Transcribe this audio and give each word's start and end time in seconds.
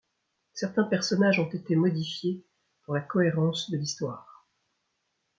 Certains 0.53 0.85
personnages 0.85 1.37
ont 1.39 1.45
été 1.51 1.75
modifiés 1.75 2.43
pour 2.81 2.95
la 2.95 3.01
cohérence 3.01 3.69
de 3.69 3.77
l'histoire. 3.77 4.47